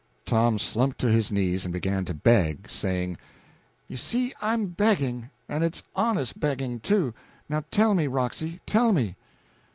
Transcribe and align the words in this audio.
Tom 0.25 0.57
slumped 0.57 0.97
to 1.01 1.11
his 1.11 1.31
knees 1.31 1.63
and 1.63 1.71
began 1.71 2.05
to 2.05 2.13
beg, 2.15 2.67
saying 2.71 3.17
"You 3.87 3.97
see, 3.97 4.33
I'm 4.41 4.65
begging, 4.69 5.29
and 5.47 5.63
it's 5.63 5.83
honest 5.95 6.39
begging, 6.39 6.79
too! 6.79 7.13
Now 7.47 7.63
tell 7.69 7.93
me, 7.93 8.07
Roxy, 8.07 8.61
tell 8.65 8.93
me." 8.93 9.15